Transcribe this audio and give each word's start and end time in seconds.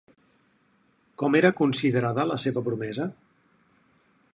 Com 1.23 1.37
era 1.41 1.53
considerada 1.61 2.27
la 2.33 2.39
seva 2.47 2.65
promesa? 2.71 3.11